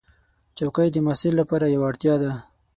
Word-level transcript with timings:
چوکۍ 0.57 0.87
د 0.93 0.97
محصل 1.05 1.33
لپاره 1.41 1.65
یوه 1.75 1.85
اړتیا 1.89 2.15
ده. 2.23 2.31